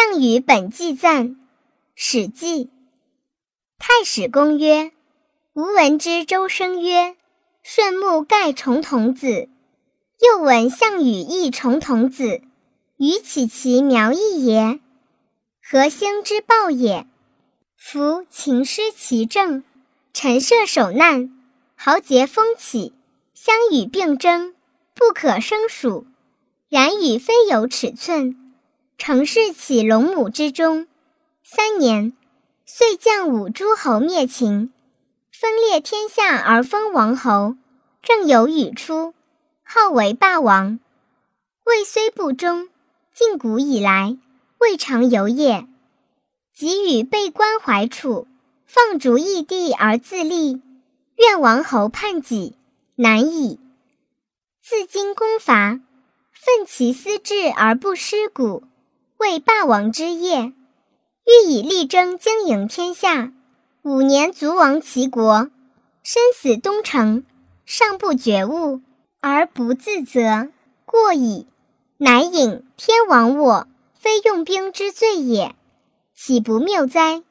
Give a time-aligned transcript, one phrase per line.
[0.00, 1.30] 项羽本纪赞，
[1.96, 2.66] 《史记》。
[3.80, 4.92] 太史公曰
[5.54, 7.16] ：“吾闻之周生曰
[7.64, 9.48] ：‘顺木盖重瞳子。’
[10.22, 12.42] 又闻项羽亦重瞳子，
[12.96, 14.78] 与岂其苗裔也？
[15.60, 17.04] 何兴之报也？
[17.76, 19.64] 夫秦失其政，
[20.12, 21.36] 陈涉守难，
[21.74, 22.92] 豪杰风起，
[23.34, 24.54] 相与并争，
[24.94, 26.06] 不可胜数。
[26.68, 28.36] 然与非有尺寸。”
[28.98, 30.88] 成事起龙母之中，
[31.44, 32.12] 三年，
[32.66, 34.72] 遂降五诸侯灭秦，
[35.32, 37.56] 分裂天下而封王侯。
[38.02, 39.14] 正有语出，
[39.62, 40.80] 号为霸王。
[41.64, 42.68] 魏虽不忠，
[43.14, 44.18] 晋古以来
[44.58, 45.66] 未尝有也。
[46.52, 48.26] 及与被关怀楚，
[48.66, 50.60] 放逐异地而自立，
[51.16, 52.56] 愿王侯叛己，
[52.96, 53.60] 难矣。
[54.60, 55.80] 自今攻伐，
[56.32, 58.64] 奋其私志而不失古。
[59.18, 60.52] 为霸王之业，
[61.26, 63.32] 欲以力争经营天下。
[63.82, 65.50] 五年卒亡齐国，
[66.04, 67.24] 身死东城，
[67.66, 68.80] 尚不觉悟
[69.20, 70.50] 而不自责，
[70.84, 71.48] 过矣。
[71.96, 75.56] 乃引天亡我，非用兵之罪也，
[76.14, 77.24] 岂不谬哉？